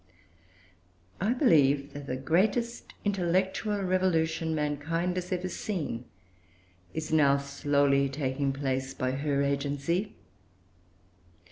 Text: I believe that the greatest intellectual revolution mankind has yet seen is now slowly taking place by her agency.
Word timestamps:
I 1.19 1.33
believe 1.33 1.93
that 1.93 2.07
the 2.07 2.15
greatest 2.15 2.95
intellectual 3.05 3.83
revolution 3.83 4.55
mankind 4.55 5.15
has 5.15 5.31
yet 5.31 5.47
seen 5.51 6.05
is 6.91 7.13
now 7.13 7.37
slowly 7.37 8.09
taking 8.09 8.51
place 8.51 8.95
by 8.95 9.11
her 9.11 9.43
agency. 9.43 10.15